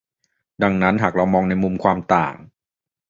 [0.63, 2.35] ดังนั้นหากเรามองในมุมความต่าง